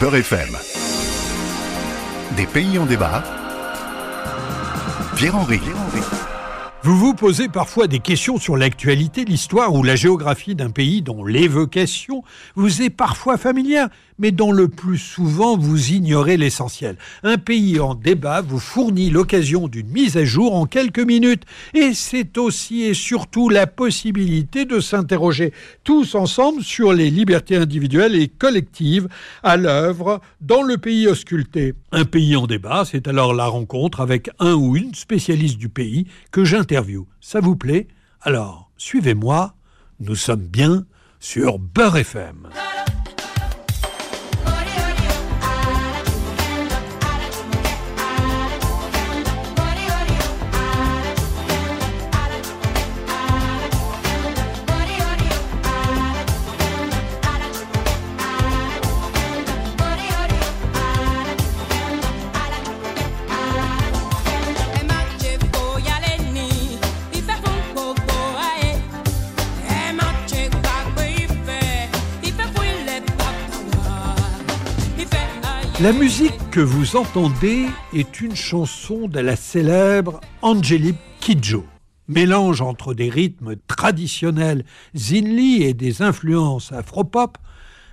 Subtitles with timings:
[0.00, 0.56] Beurre FM.
[2.36, 3.22] Des pays en débat.
[5.16, 5.60] Pierre-Henri.
[6.84, 11.24] Vous vous posez parfois des questions sur l'actualité, l'histoire ou la géographie d'un pays dont
[11.24, 12.22] l'évocation
[12.54, 13.88] vous est parfois familière,
[14.20, 16.96] mais dont le plus souvent vous ignorez l'essentiel.
[17.24, 21.42] Un pays en débat vous fournit l'occasion d'une mise à jour en quelques minutes,
[21.74, 25.52] et c'est aussi et surtout la possibilité de s'interroger
[25.82, 29.08] tous ensemble sur les libertés individuelles et collectives
[29.42, 31.74] à l'œuvre dans le pays ausculté.
[31.90, 36.06] Un pays en débat, c'est alors la rencontre avec un ou une spécialiste du pays
[36.30, 36.68] que j'interroge
[37.20, 37.88] ça vous plaît?
[38.20, 39.54] Alors, suivez-moi,
[40.00, 40.86] nous sommes bien
[41.20, 42.48] sur Beurre FM.
[75.80, 81.64] La musique que vous entendez est une chanson de la célèbre Angelique Kidjo.
[82.08, 84.64] Mélange entre des rythmes traditionnels
[84.96, 87.38] zinli et des influences afropop,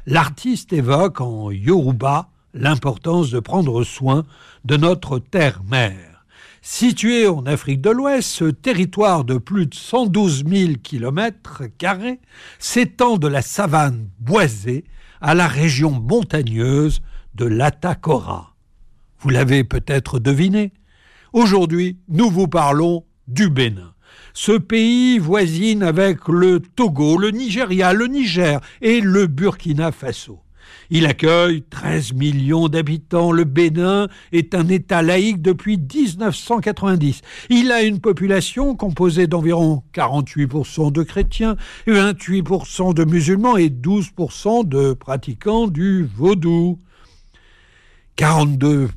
[0.07, 4.23] l'artiste évoque en Yoruba l'importance de prendre soin
[4.63, 6.25] de notre terre-mère.
[6.63, 11.61] Situé en Afrique de l'Ouest, ce territoire de plus de 112 000 km
[12.57, 14.85] s'étend de la savane boisée
[15.21, 17.03] à la région montagneuse
[17.35, 18.55] de l'Atacora.
[19.19, 20.71] Vous l'avez peut-être deviné.
[21.33, 23.93] Aujourd'hui, nous vous parlons du Bénin.
[24.33, 30.39] Ce pays voisine avec le Togo, le Nigeria, le Niger et le Burkina Faso.
[30.89, 33.31] Il accueille 13 millions d'habitants.
[33.31, 37.21] Le Bénin est un État laïque depuis 1990.
[37.49, 41.55] Il a une population composée d'environ 48% de chrétiens,
[41.87, 46.79] 28% de musulmans et 12% de pratiquants du vaudou.
[48.17, 48.91] 42%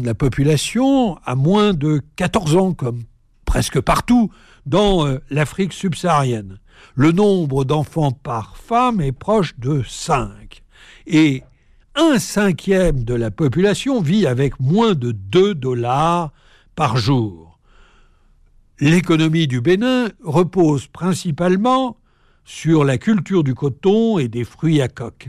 [0.00, 3.04] de la population a moins de 14 ans, comme
[3.44, 4.30] presque partout
[4.66, 6.58] dans euh, l'Afrique subsaharienne.
[6.94, 10.62] Le nombre d'enfants par femme est proche de 5.
[11.06, 11.42] Et
[11.94, 16.32] un cinquième de la population vit avec moins de 2 dollars
[16.74, 17.58] par jour.
[18.80, 21.96] L'économie du Bénin repose principalement
[22.44, 25.28] sur la culture du coton et des fruits à coque.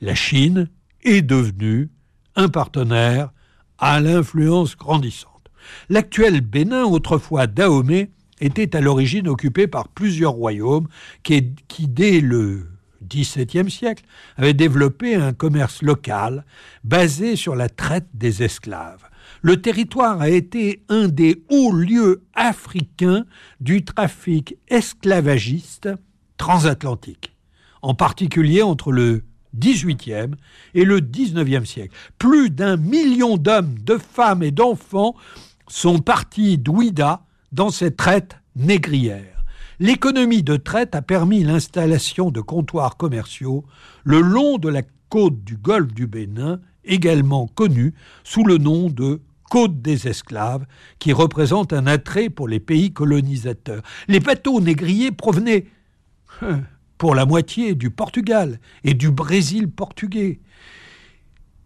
[0.00, 0.70] La Chine
[1.02, 1.90] est devenue
[2.36, 3.32] un partenaire
[3.78, 5.30] à l'influence grandissante.
[5.88, 10.88] L'actuel Bénin, autrefois Dahomey, était à l'origine occupé par plusieurs royaumes
[11.22, 11.54] qui,
[11.88, 12.66] dès le
[13.02, 14.04] XVIIe siècle,
[14.36, 16.44] avaient développé un commerce local
[16.82, 19.04] basé sur la traite des esclaves.
[19.42, 23.24] Le territoire a été un des hauts lieux africains
[23.60, 25.88] du trafic esclavagiste
[26.36, 27.36] transatlantique,
[27.82, 29.22] en particulier entre le
[29.58, 30.34] 18e
[30.74, 31.94] et le 19e siècle.
[32.18, 35.14] Plus d'un million d'hommes, de femmes et d'enfants
[35.68, 39.44] sont partis d'Ouida dans cette traite négrière.
[39.80, 43.64] L'économie de traite a permis l'installation de comptoirs commerciaux
[44.04, 49.20] le long de la côte du golfe du Bénin, également connue sous le nom de
[49.50, 50.66] côte des esclaves,
[50.98, 53.82] qui représente un attrait pour les pays colonisateurs.
[54.08, 55.66] Les bateaux négriers provenaient
[56.42, 56.62] hein,
[56.98, 60.40] pour la moitié du Portugal et du Brésil portugais.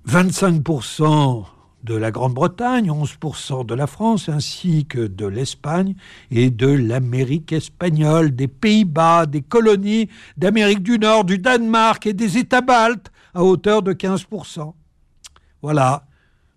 [0.08, 1.44] 25%
[1.84, 5.94] de la Grande-Bretagne, 11% de la France, ainsi que de l'Espagne
[6.30, 12.38] et de l'Amérique espagnole, des Pays-Bas, des colonies d'Amérique du Nord, du Danemark et des
[12.38, 14.72] États baltes, à hauteur de 15%.
[15.62, 16.07] Voilà,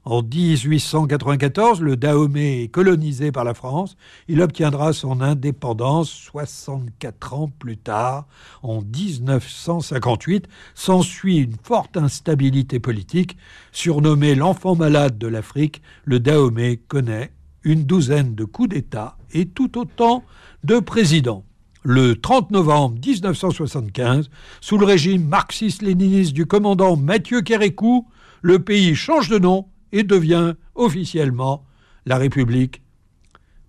[0.04, 3.98] en 1894, le Dahomey est colonisé par la France.
[4.28, 8.26] Il obtiendra son indépendance 64 ans plus tard,
[8.64, 10.48] en 1958.
[10.74, 13.38] S'ensuit une forte instabilité politique.
[13.72, 17.32] Surnommé l'enfant malade de l'Afrique, le Dahomey connaît
[17.64, 20.24] une douzaine de coups d'État et tout autant
[20.64, 21.44] de présidents.
[21.84, 24.32] Le 30 novembre 1975,
[24.62, 28.08] sous le régime marxiste-léniniste du commandant Mathieu Kérékou,
[28.42, 31.66] le pays change de nom et devient officiellement
[32.06, 32.84] la République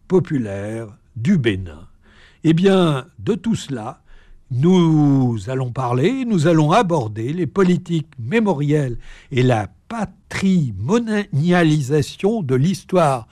[0.08, 1.88] populaire du Bénin.
[2.44, 4.02] Eh bien, de tout cela,
[4.50, 8.98] nous allons parler, nous allons aborder les politiques mémorielles
[9.30, 13.28] et la patrimonialisation de l'histoire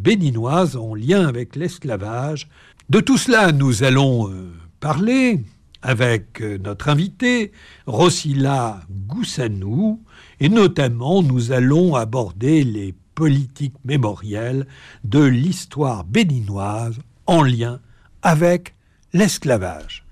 [0.00, 2.48] béninoise en lien avec l'esclavage.
[2.90, 5.42] De tout cela, nous allons euh, parler
[5.82, 7.52] avec euh, notre invité,
[7.86, 10.00] Rossila Goussanou,
[10.40, 14.66] et notamment nous allons aborder les politiques mémorielles
[15.04, 17.80] de l'histoire béninoise en lien
[18.22, 18.74] avec
[19.12, 20.04] l'esclavage.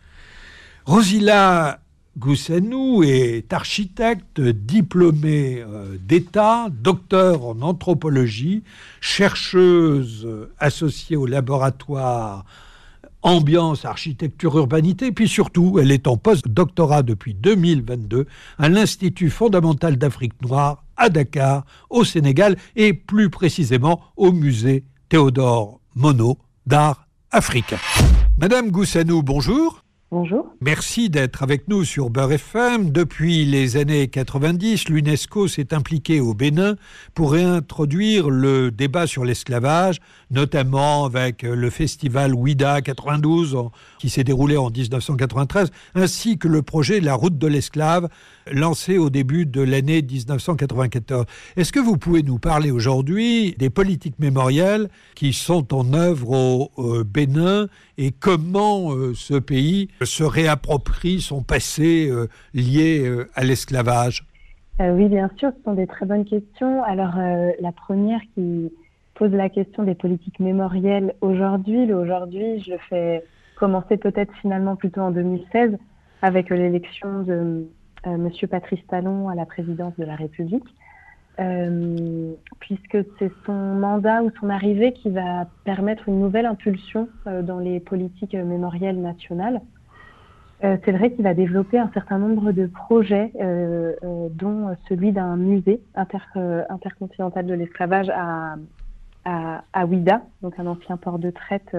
[0.84, 1.80] Rosila
[2.18, 8.62] Goussanou est architecte, diplômée euh, d'État, docteur en anthropologie,
[9.00, 10.26] chercheuse
[10.58, 12.46] associée au laboratoire
[13.22, 18.26] ambiance, architecture, urbanité, puis surtout, elle est en post-doctorat depuis 2022
[18.58, 25.80] à l'Institut fondamental d'Afrique noire à Dakar, au Sénégal, et plus précisément au musée Théodore
[25.94, 26.36] Monod
[26.66, 27.78] d'art africain.
[28.38, 29.85] Madame Goussanou, bonjour.
[30.60, 32.90] Merci d'être avec nous sur Beurre FM.
[32.92, 36.76] Depuis les années 90, l'UNESCO s'est impliqué au Bénin
[37.12, 39.98] pour réintroduire le débat sur l'esclavage,
[40.30, 43.56] notamment avec le festival Ouida 92
[43.98, 48.08] qui s'est déroulé en 1993, ainsi que le projet La route de l'esclave
[48.52, 51.26] lancé au début de l'année 1994.
[51.56, 56.30] Est-ce que vous pouvez nous parler aujourd'hui des politiques mémorielles qui sont en œuvre
[56.76, 57.66] au, Bénin
[57.98, 64.26] et comment euh, ce pays se réapproprie son passé euh, lié euh, à l'esclavage?
[64.78, 66.84] Oui, bien sûr, ce sont des très bonnes questions.
[66.84, 68.70] Alors, la première qui
[69.14, 73.24] pose la question des politiques mémorielles aujourd'hui, aujourd'hui, je le fais
[73.56, 75.78] commencer peut-être finalement plutôt en 2016
[76.20, 77.66] avec l'élection de
[78.06, 80.64] euh, Monsieur Patrice Talon à la présidence de la République,
[81.40, 87.42] euh, puisque c'est son mandat ou son arrivée qui va permettre une nouvelle impulsion euh,
[87.42, 89.60] dans les politiques mémorielles nationales.
[90.60, 93.30] C'est vrai qu'il va développer un certain nombre de projets,
[94.30, 98.56] dont celui d'un musée intercontinental de l'esclavage à,
[99.24, 101.76] à, Ouida, donc un ancien port de traite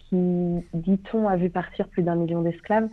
[0.00, 2.88] qui, dit-on, a vu partir plus d'un million d'esclaves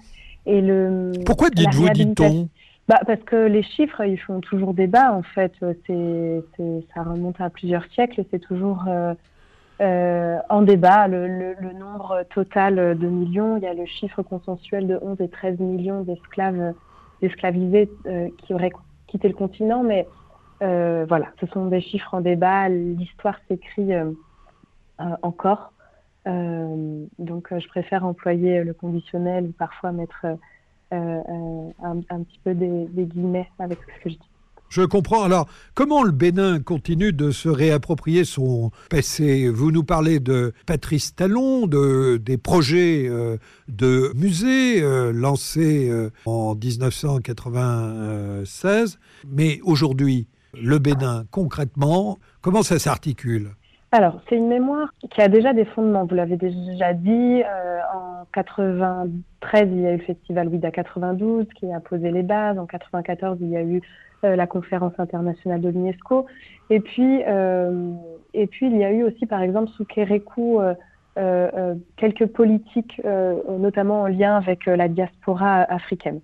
[0.45, 2.49] et le, Pourquoi dites-vous dit-on?
[2.87, 5.53] Bah, Parce que les chiffres, ils font toujours débat, en fait.
[5.87, 6.43] C'est,
[6.93, 8.85] ça remonte à plusieurs siècles, c'est toujours
[9.81, 11.07] euh, euh, en débat.
[11.07, 15.59] Le, nombre total de millions, il y a le chiffre consensuel de 11 et 13
[15.59, 16.73] millions d'esclaves
[17.21, 18.71] d'esclavisés euh, qui auraient
[19.07, 20.07] quitté le continent, mais
[20.59, 22.69] voilà, ce sont des chiffres en débat.
[22.69, 23.91] L'histoire s'écrit
[25.23, 25.71] encore.
[26.27, 30.25] Euh, donc, euh, je préfère employer le conditionnel ou parfois mettre
[30.93, 34.30] euh, un, petit peu des, guillemets avec ce que je dis.
[34.71, 35.23] Je comprends.
[35.23, 39.49] Alors, comment le Bénin continue de se réapproprier son passé?
[39.49, 43.11] Vous nous parlez de Patrice Talon, de, des projets
[43.67, 44.81] de musées
[45.11, 45.91] lancés
[46.25, 48.97] en 1996.
[49.27, 53.51] Mais aujourd'hui, le Bénin, concrètement, comment ça s'articule?
[53.93, 56.05] Alors, c'est une mémoire qui a déjà des fondements.
[56.05, 57.43] Vous l'avez déjà dit.
[57.43, 62.23] Euh, en 93, il y a eu le festival Ouida 92 qui a posé les
[62.23, 62.57] bases.
[62.57, 63.79] En 94, il y a eu euh,
[64.23, 66.25] la conférence internationale de l'UNESCO.
[66.69, 67.93] Et puis, euh,
[68.33, 70.59] et puis, il y a eu aussi, par exemple, sous Kérékou,
[71.97, 73.01] quelques politiques,
[73.59, 76.21] notamment en lien avec la diaspora africaine.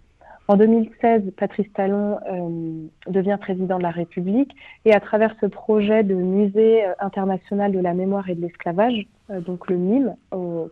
[0.50, 4.56] En 2016, Patrice Talon euh, devient président de la République
[4.86, 9.08] et à travers ce projet de musée euh, international de la mémoire et de l'esclavage,
[9.30, 10.16] euh, donc le MIM,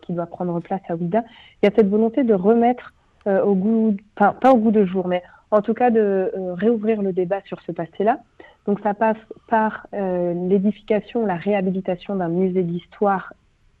[0.02, 1.24] qui doit prendre place à Ouida,
[1.62, 2.94] il y a cette volonté de remettre
[3.26, 5.20] au goût, enfin pas au goût de jour, mais
[5.56, 8.18] en tout cas de réouvrir le débat sur ce passé-là.
[8.66, 9.16] Donc ça passe
[9.48, 13.32] par l'édification, la réhabilitation d'un musée d'histoire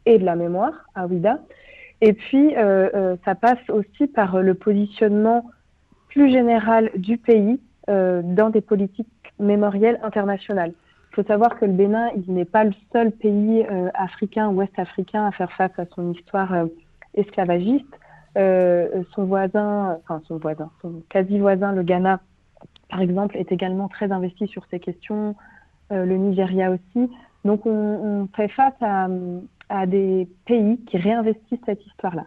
[0.04, 1.40] et de la mémoire à Ouida.
[2.00, 2.54] Et puis,
[3.24, 5.44] ça passe aussi par le positionnement
[6.16, 9.06] plus générale du pays euh, dans des politiques
[9.38, 10.72] mémorielles internationales.
[11.12, 14.54] Il faut savoir que le Bénin, il n'est pas le seul pays euh, africain ou
[14.54, 16.66] ouest-africain à faire face à son histoire euh,
[17.14, 17.86] esclavagiste.
[18.36, 22.20] Son voisin, enfin son voisin, son quasi-voisin, le Ghana,
[22.90, 25.34] par exemple, est également très investi sur ces questions.
[25.90, 27.10] le Nigeria aussi.
[27.44, 29.08] Donc on, fait face à,
[29.68, 32.26] à, des pays qui réinvestissent cette histoire-là.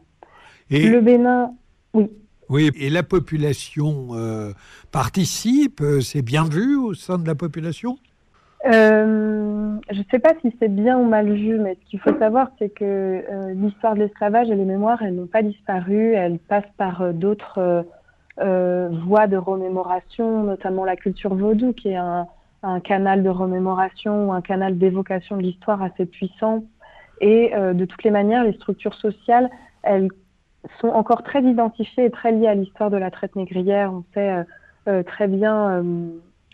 [0.69, 1.53] Et le Bénin,
[1.93, 2.09] oui.
[2.49, 4.53] Oui, et la population euh,
[4.91, 7.99] participe, euh, c'est bien vu au sein de la population?
[8.65, 12.17] Euh, Je ne sais pas si c'est bien ou mal vu, mais ce qu'il faut
[12.17, 13.23] savoir, c'est que
[13.53, 17.85] l'histoire de l'esclavage et les mémoires, elles n'ont pas disparu, elles passent par d'autres
[18.37, 22.27] voies de remémoration, notamment la culture vaudou, qui est un,
[22.63, 26.63] un canal de remémoration ou un canal d'évocation de l'histoire assez puissant.
[27.21, 29.49] Et de toutes les manières, les structures sociales,
[29.83, 30.09] elles
[30.81, 33.93] sont encore très identifiés et très liés à l'histoire de la traite négrière.
[33.93, 34.43] On sait euh,
[34.87, 35.83] euh, très bien,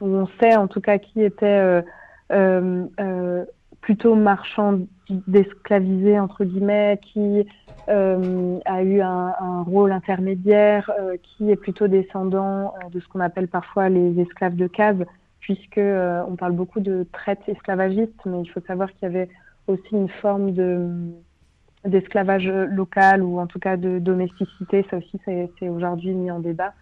[0.02, 1.84] euh, ou on sait en tout cas qui était
[3.86, 4.80] plutôt marchand
[5.28, 7.46] d'esclavisés, entre guillemets, qui
[7.88, 13.20] euh, a eu un, rôle intermédiaire, euh, qui est plutôt descendant euh, de ce qu'on
[13.20, 14.98] appelle parfois les esclaves de case,
[15.40, 19.30] puisque on parle beaucoup de traite esclavagiste, mais il faut savoir qu'il y avait
[19.68, 20.90] aussi une forme de
[21.86, 24.84] d'esclavage local ou en tout cas de domesticité.
[24.90, 26.74] Ça aussi, c'est aujourd'hui mis en débat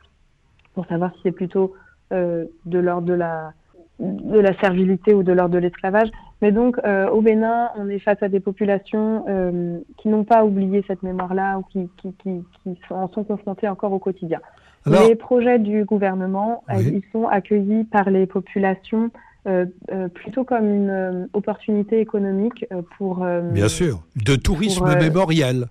[0.73, 1.82] pour savoir si c'est plutôt euh,
[2.13, 3.53] de l'ordre de la
[3.99, 6.09] de la servilité ou de l'ordre de l'esclavage.
[6.41, 10.43] Mais donc, euh, au Bénin, on est face à des populations euh, qui n'ont pas
[10.43, 14.39] oublié cette mémoire-là ou qui, qui, qui, qui sont, en sont confrontées encore au quotidien.
[14.85, 19.09] Alors- les projets du gouvernement, euh, ils sont accueillis par les populations
[19.47, 23.23] euh, euh, plutôt comme une euh, opportunité économique euh, pour...
[23.23, 25.65] euh, Bien sûr, de tourisme Pour, euh, mémoriel.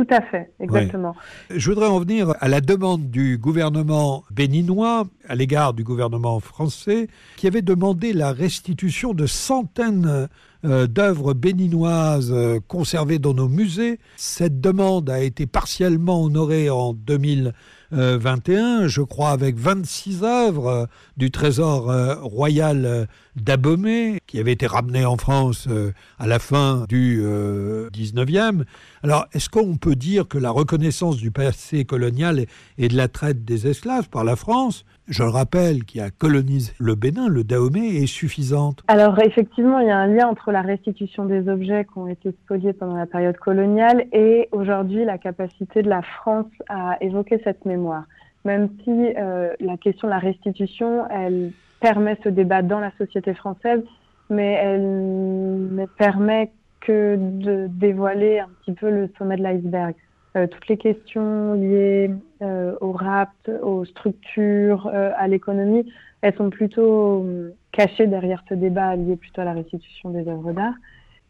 [0.00, 1.14] Tout à fait, exactement.
[1.50, 7.08] Je voudrais en venir à la demande du gouvernement béninois à l'égard du gouvernement français
[7.36, 10.26] qui avait demandé la restitution de centaines
[10.64, 13.98] euh, d'œuvres béninoises euh, conservées dans nos musées.
[14.16, 20.86] Cette demande a été partiellement honorée en 2021, je crois, avec 26 œuvres euh,
[21.18, 21.92] du trésor
[22.22, 23.06] royal
[23.36, 28.64] d'Abomey qui avait été ramenées en France euh, à la fin du euh, 19e.
[29.02, 33.08] Alors, est-ce qu'on peut dire que la reconnaissance du passé colonial et- et de la
[33.08, 37.42] traite des esclaves par la France, je le rappelle, qui a colonisé le Bénin, le
[37.44, 41.84] Dahomey, est suffisante Alors effectivement, il y a un lien entre la restitution des objets
[41.84, 46.46] qui ont été spoliés pendant la période coloniale et aujourd'hui la capacité de la France
[46.68, 48.04] à évoquer cette mémoire.
[48.44, 53.34] Même si euh, la question de la restitution, elle permet ce débat dans la société
[53.34, 53.82] française,
[54.28, 59.94] mais elle ne permet que de dévoiler un petit peu le sommet de l'iceberg.
[60.36, 62.10] Euh, toutes les questions liées
[62.42, 67.26] euh, au rapt, aux structures, euh, à l'économie, elles sont plutôt
[67.72, 70.74] cachées derrière ce débat lié plutôt à la restitution des œuvres d'art.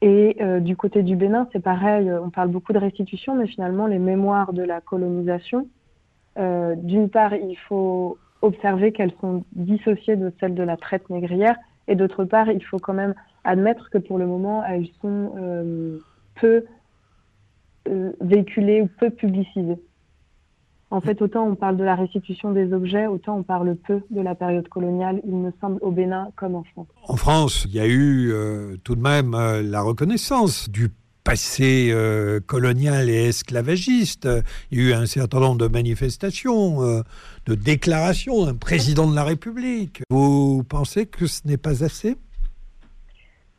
[0.02, 3.99] Et du côté du Bénin, c'est pareil, on parle beaucoup de restitution, mais finalement, les
[3.99, 5.69] mémoires de la colonisation,
[6.38, 11.56] d'une part, il faut observer qu'elles sont dissociées de celles de la traite négrière,
[11.88, 15.99] et d'autre part, il faut quand même admettre que pour le moment, elles sont euh,
[16.40, 16.64] peu
[17.88, 19.80] euh, véhiculées ou peu publicisées.
[20.92, 24.20] En fait, autant on parle de la restitution des objets, autant on parle peu de
[24.20, 26.88] la période coloniale, il me semble, au Bénin comme en France.
[27.06, 30.90] En France, il y a eu euh, tout de même la reconnaissance du
[31.24, 34.28] passé euh, colonial et esclavagiste.
[34.70, 37.02] Il y a eu un certain nombre de manifestations, euh,
[37.46, 40.02] de déclarations d'un président de la République.
[40.10, 42.16] Vous pensez que ce n'est pas assez?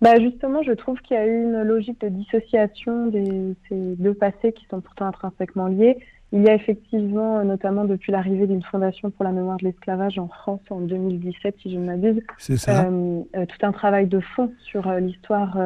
[0.02, 4.16] Bah justement, je trouve qu'il y a eu une logique de dissociation de ces deux
[4.16, 5.98] passés qui sont pourtant intrinsèquement liés.
[6.34, 10.18] Il y a effectivement, euh, notamment depuis l'arrivée d'une fondation pour la mémoire de l'esclavage
[10.18, 12.22] en France en 2017, si je ne m'abuse,
[12.70, 15.58] euh, tout un travail de fond sur l'histoire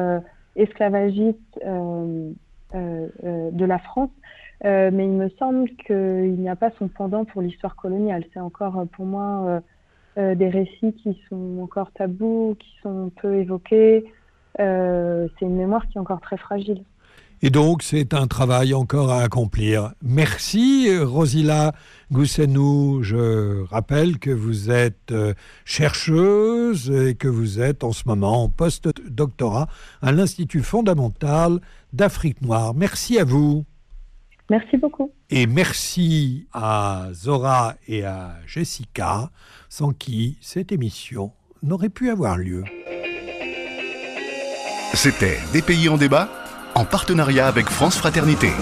[0.56, 2.32] euh, esclavagiste euh,
[2.74, 4.10] euh, euh, de la France.
[4.64, 8.24] Mais il me semble qu'il n'y a pas son pendant pour l'histoire coloniale.
[8.32, 9.60] C'est encore pour moi
[10.16, 14.10] des récits qui sont encore tabous, qui sont peu évoqués.
[14.56, 16.82] C'est une mémoire qui est encore très fragile.
[17.46, 19.92] Et donc, c'est un travail encore à accomplir.
[20.02, 21.74] Merci, Rosila
[22.10, 23.04] Goussenou.
[23.04, 25.32] Je rappelle que vous êtes euh,
[25.64, 29.68] chercheuse et que vous êtes en ce moment en post-doctorat
[30.02, 31.60] à l'Institut fondamental
[31.92, 32.74] d'Afrique noire.
[32.74, 33.64] Merci à vous.
[34.50, 35.12] Merci beaucoup.
[35.30, 39.30] Et merci à Zora et à Jessica,
[39.68, 41.30] sans qui cette émission
[41.62, 42.64] n'aurait pu avoir lieu.
[44.94, 46.28] C'était Des pays en débat
[46.76, 48.52] en partenariat avec France Fraternité.